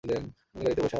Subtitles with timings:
[0.03, 0.09] উনি
[0.09, 0.89] গাড়িতে বসে আছেন।